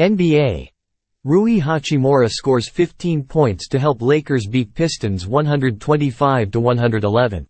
NBA. 0.00 0.68
Rui 1.24 1.60
Hachimura 1.60 2.30
scores 2.30 2.70
15 2.70 3.24
points 3.24 3.68
to 3.68 3.78
help 3.78 4.00
Lakers 4.00 4.46
beat 4.46 4.72
Pistons 4.72 5.26
125–111. 5.26 7.44